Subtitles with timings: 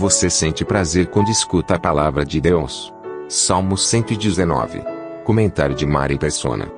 [0.00, 2.90] Você sente prazer quando escuta a palavra de Deus.
[3.28, 4.80] Salmo 119.
[5.24, 6.72] Comentário de Mari Persona.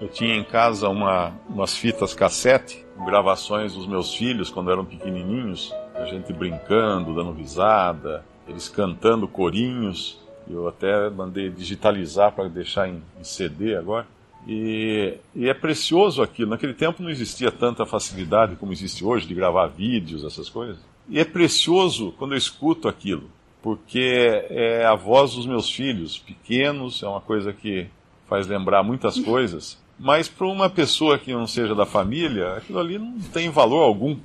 [0.00, 5.72] Eu tinha em casa uma, umas fitas cassete, gravações dos meus filhos quando eram pequenininhos,
[5.94, 10.18] a gente brincando, dando risada, eles cantando corinhos.
[10.48, 14.04] Eu até mandei digitalizar para deixar em, em CD agora.
[14.46, 16.50] E, e, é precioso aquilo.
[16.50, 20.78] Naquele tempo não existia tanta facilidade como existe hoje de gravar vídeos, essas coisas.
[21.08, 23.30] E é precioso quando eu escuto aquilo,
[23.62, 27.86] porque é a voz dos meus filhos, pequenos, é uma coisa que
[28.28, 29.78] faz lembrar muitas coisas.
[29.98, 34.16] Mas para uma pessoa que não seja da família, aquilo ali não tem valor algum.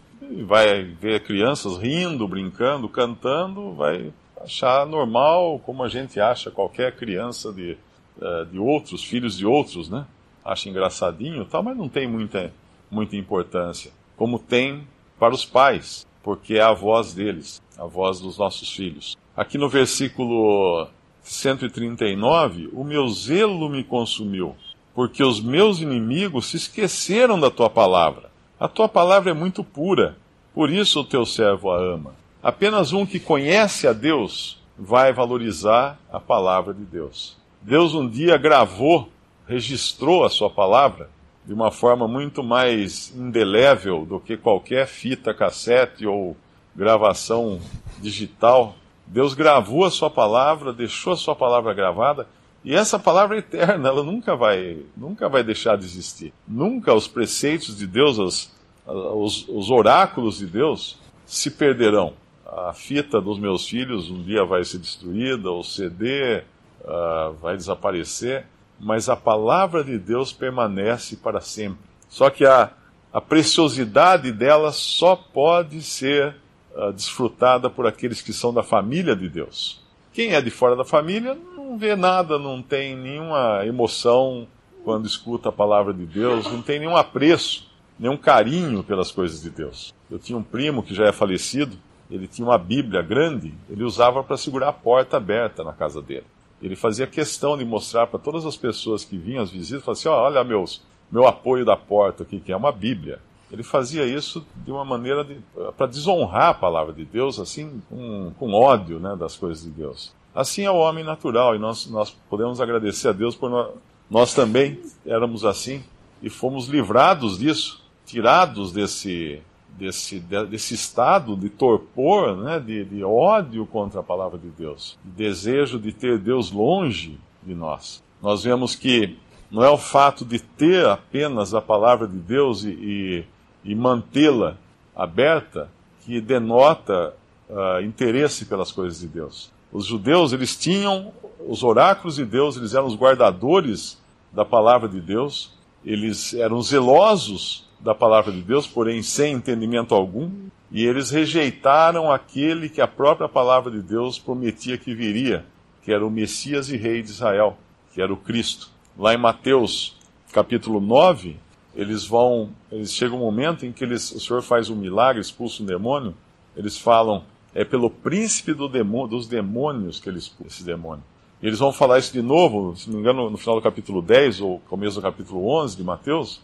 [0.45, 7.51] Vai ver crianças rindo, brincando, cantando, vai achar normal, como a gente acha qualquer criança
[7.51, 7.77] de,
[8.21, 10.05] eh, de outros, filhos de outros, né?
[10.43, 12.53] Acha engraçadinho tal, mas não tem muita,
[12.89, 13.91] muita importância.
[14.15, 14.87] Como tem
[15.19, 19.17] para os pais, porque é a voz deles, a voz dos nossos filhos.
[19.35, 20.87] Aqui no versículo
[21.21, 24.55] 139, o meu zelo me consumiu,
[24.93, 28.31] porque os meus inimigos se esqueceram da tua palavra.
[28.59, 30.17] A tua palavra é muito pura,
[30.53, 32.15] por isso o teu servo a ama.
[32.41, 37.37] Apenas um que conhece a Deus vai valorizar a palavra de Deus.
[37.65, 39.09] Deus um dia gravou,
[39.47, 41.09] registrou a sua palavra
[41.43, 46.37] de uma forma muito mais indelével do que qualquer fita cassete ou
[46.75, 47.59] gravação
[47.99, 48.75] digital.
[49.07, 52.27] Deus gravou a sua palavra, deixou a sua palavra gravada,
[52.63, 56.31] e essa palavra é eterna, ela nunca vai, nunca vai deixar de existir.
[56.47, 62.13] Nunca os preceitos de Deus, os, os, os oráculos de Deus se perderão.
[62.45, 66.43] A fita dos meus filhos um dia vai ser destruída, o CD
[66.85, 68.45] uh, vai desaparecer,
[68.79, 71.79] mas a palavra de Deus permanece para sempre.
[72.07, 72.71] Só que a,
[73.11, 76.35] a preciosidade dela só pode ser
[76.75, 79.83] uh, desfrutada por aqueles que são da família de Deus.
[80.13, 84.47] Quem é de fora da família não vê nada, não tem nenhuma emoção
[84.83, 87.69] quando escuta a palavra de Deus, não tem nenhum apreço,
[87.99, 89.93] nenhum carinho pelas coisas de Deus.
[90.09, 91.75] Eu tinha um primo que já é falecido,
[92.09, 96.25] ele tinha uma Bíblia grande, ele usava para segurar a porta aberta na casa dele.
[96.61, 100.09] Ele fazia questão de mostrar para todas as pessoas que vinham as visitas, falava assim,
[100.09, 103.19] oh, olha meus, meu apoio da porta aqui, que é uma Bíblia.
[103.51, 105.37] Ele fazia isso de uma maneira de,
[105.77, 110.13] para desonrar a palavra de Deus, assim, com, com ódio né, das coisas de Deus.
[110.33, 113.73] Assim é o homem natural, e nós, nós podemos agradecer a Deus por
[114.09, 115.83] nós também éramos assim,
[116.21, 119.41] e fomos livrados disso, tirados desse,
[119.77, 125.11] desse, desse estado de torpor, né, de, de ódio contra a palavra de Deus, de
[125.11, 128.03] desejo de ter Deus longe de nós.
[128.21, 129.17] Nós vemos que
[129.51, 133.25] não é o fato de ter apenas a palavra de Deus e, e,
[133.63, 134.57] e mantê-la
[134.95, 135.69] aberta
[136.05, 137.13] que denota
[137.49, 139.51] uh, interesse pelas coisas de Deus.
[139.71, 141.11] Os judeus, eles tinham
[141.47, 145.53] os oráculos de Deus, eles eram os guardadores da palavra de Deus,
[145.85, 150.31] eles eram zelosos da palavra de Deus, porém sem entendimento algum,
[150.71, 155.45] e eles rejeitaram aquele que a própria palavra de Deus prometia que viria,
[155.83, 157.57] que era o Messias e Rei de Israel,
[157.93, 158.69] que era o Cristo.
[158.97, 159.95] Lá em Mateus
[160.33, 161.37] capítulo 9,
[161.75, 165.61] eles vão, eles chegam um momento em que eles, o Senhor faz um milagre, expulsa
[165.61, 166.15] um demônio,
[166.57, 167.23] eles falam,
[167.53, 171.03] é pelo príncipe do demônio, dos demônios que ele expulsa esse demônio.
[171.45, 174.41] Eles vão falar isso de novo, se não me engano, no final do capítulo 10
[174.41, 176.41] ou começo do capítulo 11 de Mateus,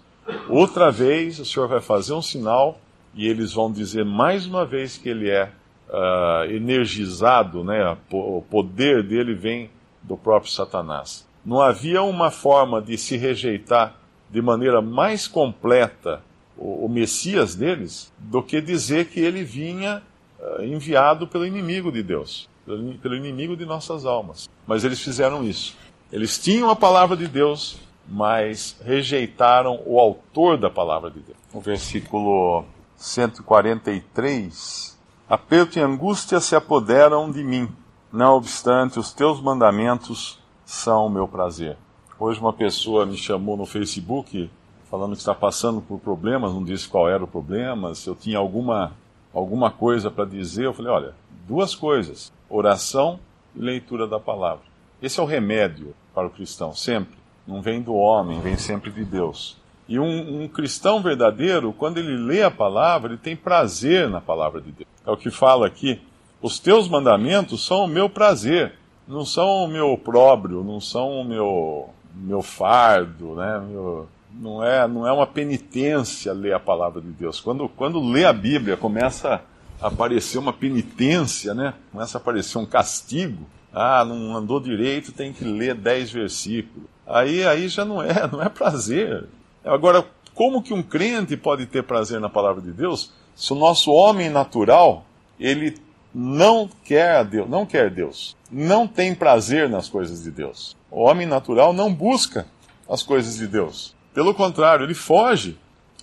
[0.48, 2.80] Outra vez o Senhor vai fazer um sinal
[3.14, 5.52] e eles vão dizer mais uma vez que ele é
[5.90, 7.98] uh, energizado, né?
[8.12, 9.70] o poder dele vem
[10.02, 11.28] do próprio Satanás.
[11.46, 13.96] Não havia uma forma de se rejeitar
[14.30, 16.22] de maneira mais completa
[16.58, 20.02] o, o Messias deles do que dizer que ele vinha
[20.40, 24.50] uh, enviado pelo inimigo de Deus, pelo, inimigo de nossas almas.
[24.66, 25.76] Mas eles fizeram isso.
[26.12, 27.78] Eles tinham a palavra de Deus,
[28.08, 31.38] mas rejeitaram o autor da palavra de Deus.
[31.54, 32.66] O versículo
[32.96, 34.98] 143:
[35.30, 37.70] Aperto e angústia se apoderam de mim,
[38.12, 41.78] não obstante os teus mandamentos são o meu prazer.
[42.20, 44.50] Hoje uma pessoa me chamou no Facebook
[44.92, 48.38] falando que está passando por problemas, não disse qual era o problema, se eu tinha
[48.38, 48.92] alguma,
[49.34, 50.66] alguma coisa para dizer.
[50.66, 51.16] Eu falei: olha,
[51.48, 53.20] duas coisas: oração
[53.56, 54.64] e leitura da palavra.
[55.02, 57.18] Esse é o remédio para o cristão, sempre.
[57.48, 59.58] Não vem do homem, vem sempre de Deus.
[59.88, 64.62] E um, um, cristão verdadeiro, quando ele lê a palavra, ele tem prazer na palavra
[64.62, 64.88] de Deus.
[65.06, 66.00] É o que fala aqui.
[66.42, 68.76] Os teus mandamentos são o meu prazer,
[69.08, 73.60] não são o meu opróbrio, não são o meu, meu fardo, né?
[73.68, 77.42] Meu, não, é, não é uma penitência ler a palavra de Deus.
[77.42, 79.42] Quando, quando lê a Bíblia, começa
[79.82, 81.74] aparecer uma penitência, né?
[81.92, 83.46] Começa a aparecer um castigo.
[83.74, 86.88] Ah, não andou direito, tem que ler dez versículos.
[87.08, 89.26] Aí, aí já não é, não é prazer.
[89.66, 93.92] Agora, como que um crente pode ter prazer na palavra de Deus se o nosso
[93.92, 95.06] homem natural,
[95.40, 95.78] ele
[96.14, 100.76] não quer Deus, não quer Deus, não tem prazer nas coisas de Deus.
[100.90, 102.46] O homem natural não busca
[102.90, 103.96] as coisas de Deus.
[104.14, 105.58] Pelo contrário, ele foge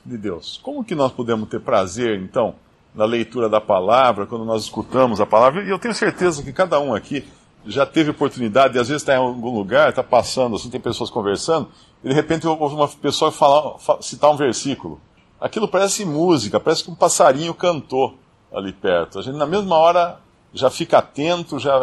[0.05, 0.59] de Deus.
[0.63, 2.55] Como que nós podemos ter prazer, então,
[2.95, 5.63] na leitura da palavra, quando nós escutamos a palavra?
[5.65, 7.25] E eu tenho certeza que cada um aqui
[7.67, 11.11] já teve oportunidade, de às vezes está em algum lugar, está passando, assim, tem pessoas
[11.11, 11.69] conversando,
[12.03, 15.01] e de repente ouve uma pessoa falar, citar um versículo.
[15.41, 18.19] Aquilo parece música, parece que um passarinho cantou
[18.53, 19.19] ali perto.
[19.19, 20.19] A gente, na mesma hora,
[20.53, 21.79] já fica atento, já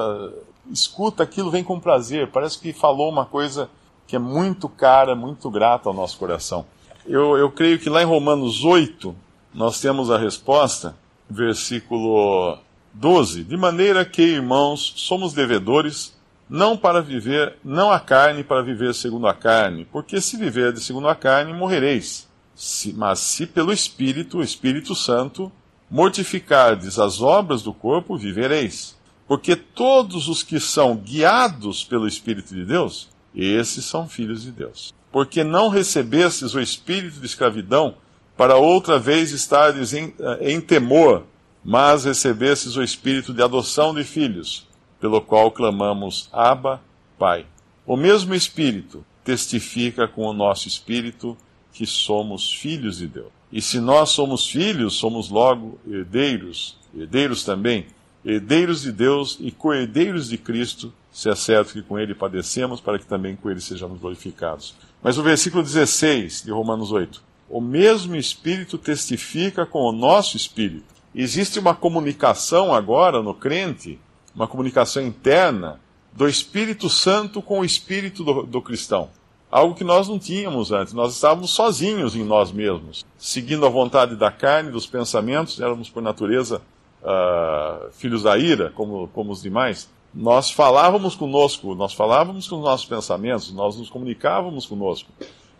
[0.71, 2.31] escuta aquilo, vem com prazer.
[2.31, 3.69] Parece que falou uma coisa
[4.07, 6.65] que é muito cara, muito grata ao nosso coração.
[7.05, 9.15] Eu, eu creio que lá em Romanos 8,
[9.55, 10.97] nós temos a resposta,
[11.29, 12.59] versículo
[12.93, 13.45] 12.
[13.45, 16.13] De maneira que, irmãos, somos devedores,
[16.49, 20.81] não para viver, não a carne para viver segundo a carne, porque se viver de
[20.81, 22.27] segundo a carne, morrereis.
[22.53, 25.49] Se, mas se pelo Espírito, o Espírito Santo,
[25.89, 28.97] mortificardes as obras do corpo, vivereis.
[29.25, 34.93] Porque todos os que são guiados pelo Espírito de Deus, esses são filhos de Deus.
[35.13, 37.95] Porque não recebestes o espírito de escravidão
[38.37, 41.23] para outra vez estares em, eh, em temor,
[41.63, 44.67] mas recebestes o espírito de adoção de filhos,
[44.99, 46.81] pelo qual clamamos Abba,
[47.17, 47.45] Pai.
[47.85, 51.37] O mesmo espírito testifica com o nosso espírito
[51.71, 53.31] que somos filhos de Deus.
[53.51, 57.87] E se nós somos filhos, somos logo herdeiros, herdeiros também,
[58.23, 62.99] herdeiros de Deus e co-herdeiros de Cristo, se é certo que com ele padecemos, para
[62.99, 64.75] que também com ele sejamos glorificados.
[65.01, 70.93] Mas o versículo 16 de Romanos 8: O mesmo Espírito testifica com o nosso Espírito.
[71.13, 73.99] Existe uma comunicação agora no crente,
[74.35, 75.79] uma comunicação interna
[76.11, 79.09] do Espírito Santo com o Espírito do, do cristão.
[79.49, 80.93] Algo que nós não tínhamos antes.
[80.93, 86.01] Nós estávamos sozinhos em nós mesmos, seguindo a vontade da carne, dos pensamentos, éramos por
[86.01, 86.61] natureza
[87.01, 92.63] uh, filhos da ira, como, como os demais nós falávamos conosco, nós falávamos com os
[92.63, 95.11] nossos pensamentos, nós nos comunicávamos conosco.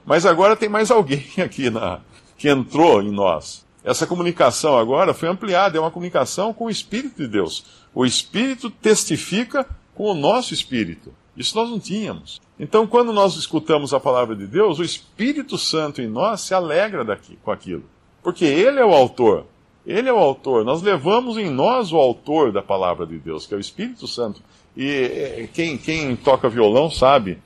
[0.06, 2.00] Mas agora tem mais alguém aqui na,
[2.38, 3.66] que entrou em nós.
[3.84, 7.66] Essa comunicação agora foi ampliada, é uma comunicação com o Espírito de Deus.
[7.94, 11.14] O Espírito testifica com o nosso Espírito.
[11.38, 12.42] Isso nós não tínhamos.
[12.60, 17.04] Então, quando nós escutamos a palavra de Deus, o Espírito Santo em nós se alegra
[17.04, 17.84] daqui, com aquilo.
[18.24, 19.46] Porque Ele é o autor.
[19.86, 20.66] Ele é o autor.
[20.66, 24.42] Nós levamos em nós o autor da palavra de Deus, que é o Espírito Santo.
[24.76, 27.38] E é, quem, quem toca violão sabe,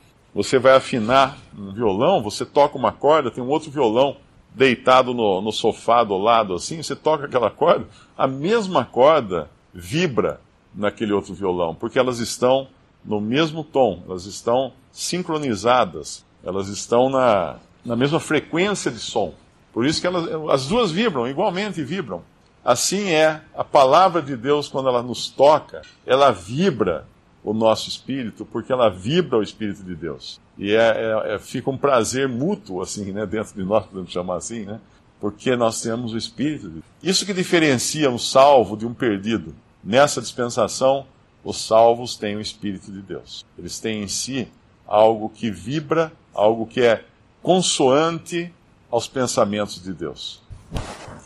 [0.44, 4.15] você vai afinar um violão, você toca uma corda, tem um outro violão
[4.56, 7.86] deitado no, no sofá do lado assim, você toca aquela corda,
[8.17, 10.39] a mesma corda vibra
[10.74, 12.69] naquele outro violão, porque elas estão
[13.03, 19.34] no mesmo tom, elas estão sincronizadas, elas estão na, na mesma frequência de som.
[19.74, 22.22] Por isso que elas, as duas vibram, igualmente vibram.
[22.63, 27.05] Assim é a palavra de Deus quando ela nos toca, ela vibra
[27.50, 30.39] o nosso espírito, porque ela vibra o espírito de Deus.
[30.56, 34.36] E é, é, é, fica um prazer mútuo, assim, né, dentro de nós, podemos chamar
[34.36, 34.79] assim, né?
[35.20, 36.86] Porque nós temos o espírito de Deus.
[37.01, 39.56] Isso que diferencia um salvo de um perdido.
[39.84, 41.08] Nessa dispensação,
[41.44, 43.44] os salvos têm o espírito de Deus.
[43.58, 44.48] Eles têm em si
[44.86, 47.03] algo que vibra, algo que é
[47.41, 48.53] consoante
[48.91, 50.39] aos pensamentos de Deus.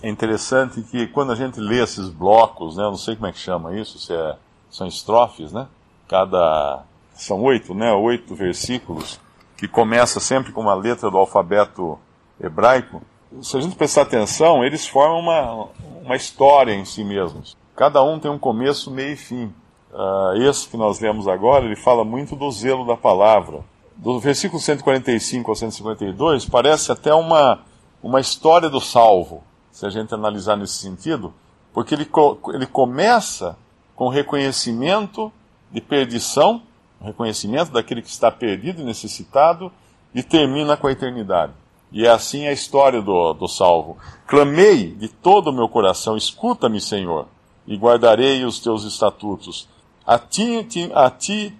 [0.01, 3.33] É interessante que quando a gente lê esses blocos, né, eu não sei como é
[3.33, 4.37] que chama isso, se é,
[4.71, 5.67] são estrofes, né?
[6.07, 6.83] Cada
[7.13, 7.91] são oito, né?
[7.93, 9.19] Oito versículos
[9.57, 11.97] que começa sempre com uma letra do alfabeto
[12.39, 13.01] hebraico.
[13.41, 15.67] Se a gente prestar atenção, eles formam uma,
[16.03, 17.55] uma história em si mesmos.
[17.75, 19.53] Cada um tem um começo, meio e fim.
[19.91, 23.63] Uh, esse que nós lemos agora, ele fala muito do zelo da palavra
[23.95, 27.61] do versículo 145 ao 152, parece até uma,
[28.01, 31.33] uma história do salvo, se a gente analisar nesse sentido,
[31.73, 32.07] porque ele,
[32.53, 33.57] ele começa
[33.95, 35.31] com reconhecimento
[35.73, 36.61] de perdição,
[37.01, 39.71] reconhecimento daquele que está perdido e necessitado,
[40.13, 41.53] e termina com a eternidade.
[41.91, 43.97] E é assim a história do, do salvo.
[44.27, 47.27] Clamei de todo o meu coração, escuta-me, Senhor,
[47.67, 49.67] e guardarei os teus estatutos.
[50.05, 51.55] A ti, ti, a ti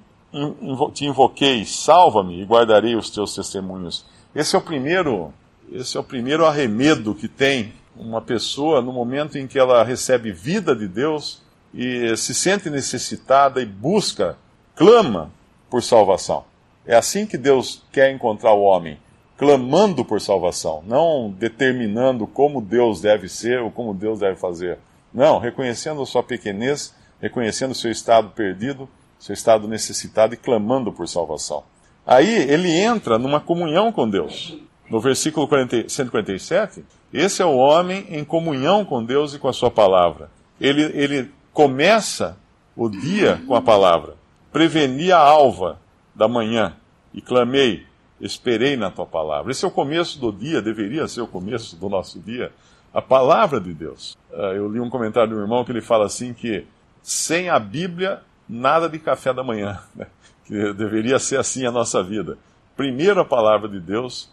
[0.94, 4.06] te invoquei, salva-me e guardarei os teus testemunhos.
[4.34, 5.32] Esse é o primeiro,
[5.72, 10.32] esse é o primeiro arremedo que tem uma pessoa no momento em que ela recebe
[10.32, 11.44] vida de Deus
[11.74, 14.38] e se sente necessitada e busca,
[14.76, 15.32] clama
[15.70, 16.46] por salvação.
[16.86, 19.00] É assim que Deus quer encontrar o homem,
[19.38, 24.78] clamando por salvação, não determinando como Deus deve ser ou como Deus deve fazer.
[25.14, 28.88] Não, reconhecendo a sua pequenez, reconhecendo o seu estado perdido
[29.24, 31.64] seu estado necessitado e clamando por salvação.
[32.06, 34.58] Aí ele entra numa comunhão com Deus.
[34.90, 39.54] No versículo 40, 147, esse é o homem em comunhão com Deus e com a
[39.54, 40.30] sua palavra.
[40.60, 42.36] Ele, ele começa
[42.76, 44.16] o dia com a palavra.
[44.52, 45.80] Preveni a alva
[46.14, 46.76] da manhã
[47.14, 47.86] e clamei,
[48.20, 49.52] esperei na tua palavra.
[49.52, 52.52] Esse é o começo do dia, deveria ser o começo do nosso dia.
[52.94, 54.18] A palavra de Deus.
[54.32, 56.66] Ah, eu li um comentário de um irmão que ele fala assim que
[57.02, 60.08] sem a Bíblia nada de café da manhã, né?
[60.46, 62.38] que deveria ser assim a nossa vida.
[62.76, 64.30] Primeiro a palavra de Deus,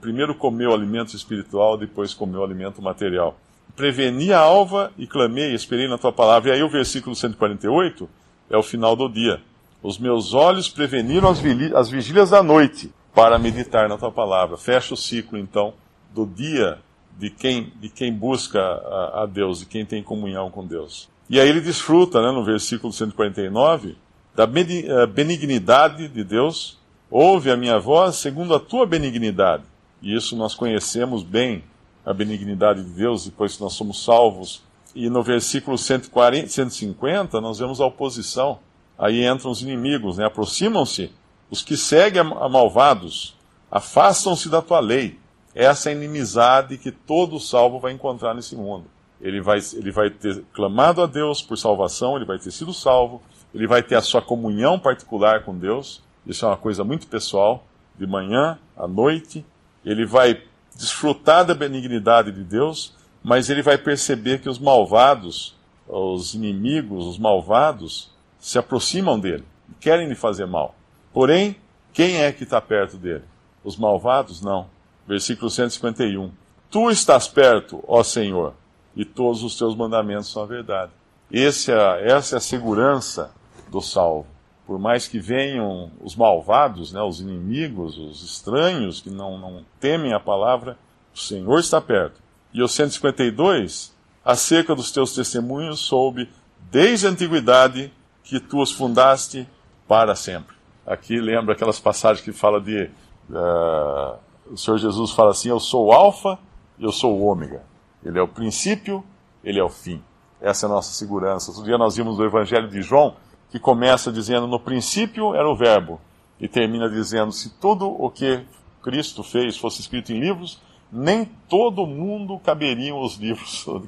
[0.00, 3.36] primeiro comeu o alimento espiritual, depois comeu o alimento material.
[3.78, 6.50] Preveni a alva e clamei, esperei na tua palavra.
[6.50, 8.10] E aí o versículo 148
[8.50, 9.40] é o final do dia.
[9.80, 11.40] Os meus olhos preveniram as,
[11.76, 14.56] as vigílias da noite para meditar na tua palavra.
[14.56, 15.74] Fecha o ciclo, então,
[16.12, 16.80] do dia
[17.16, 21.08] de quem, de quem busca a, a Deus, de quem tem comunhão com Deus.
[21.30, 23.96] E aí ele desfruta, né, no versículo 149,
[24.34, 26.76] da eh, benignidade de Deus.
[27.08, 29.62] Ouve a minha voz segundo a tua benignidade.
[30.02, 31.62] E isso nós conhecemos bem,
[32.08, 34.62] a benignidade de Deus, depois que nós somos salvos.
[34.94, 38.58] E no versículo 140, 150, nós vemos a oposição.
[38.98, 40.24] Aí entram os inimigos, né?
[40.24, 41.12] aproximam-se
[41.50, 43.36] os que seguem a malvados,
[43.70, 45.18] afastam-se da tua lei.
[45.54, 48.86] Essa é a inimizade que todo salvo vai encontrar nesse mundo
[49.20, 53.20] ele vai, ele vai ter clamado a Deus por salvação, ele vai ter sido salvo,
[53.54, 57.64] ele vai ter a sua comunhão particular com Deus, isso é uma coisa muito pessoal,
[57.96, 59.44] de manhã à noite,
[59.84, 60.40] ele vai
[60.78, 65.56] desfrutar da benignidade de Deus, mas ele vai perceber que os malvados,
[65.88, 69.44] os inimigos, os malvados, se aproximam dele,
[69.80, 70.76] querem lhe fazer mal.
[71.12, 71.56] Porém,
[71.92, 73.24] quem é que está perto dele?
[73.64, 74.40] Os malvados?
[74.40, 74.70] Não.
[75.06, 76.30] Versículo 151.
[76.70, 78.54] Tu estás perto, ó Senhor,
[78.94, 80.92] e todos os teus mandamentos são a verdade.
[81.32, 83.32] É, essa é a segurança
[83.68, 84.26] do salvo.
[84.68, 90.12] Por mais que venham os malvados, né, os inimigos, os estranhos que não, não temem
[90.12, 90.78] a palavra,
[91.12, 92.20] o Senhor está perto.
[92.52, 96.28] E o 152, acerca dos teus testemunhos, soube
[96.70, 97.90] desde a antiguidade
[98.22, 99.48] que tu os fundaste
[99.88, 100.54] para sempre.
[100.86, 102.90] Aqui lembra aquelas passagens que fala de.
[103.30, 106.38] Uh, o Senhor Jesus fala assim: Eu sou o Alfa
[106.80, 107.62] eu sou o Ômega.
[108.04, 109.04] Ele é o princípio,
[109.42, 110.02] ele é o fim.
[110.40, 111.50] Essa é a nossa segurança.
[111.50, 113.16] Outro dia nós vimos o Evangelho de João,
[113.50, 116.00] que começa dizendo: No princípio era o Verbo,
[116.40, 118.40] e termina dizendo: Se tudo o que
[118.82, 123.66] Cristo fez fosse escrito em livros, nem todo mundo caberiam os livros.